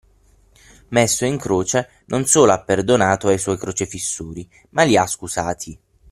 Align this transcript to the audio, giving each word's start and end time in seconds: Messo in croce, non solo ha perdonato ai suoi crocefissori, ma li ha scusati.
Messo 0.87 1.25
in 1.25 1.37
croce, 1.37 2.01
non 2.07 2.25
solo 2.25 2.53
ha 2.53 2.63
perdonato 2.63 3.27
ai 3.27 3.37
suoi 3.37 3.59
crocefissori, 3.59 4.49
ma 4.71 4.81
li 4.81 4.97
ha 4.97 5.05
scusati. 5.05 5.79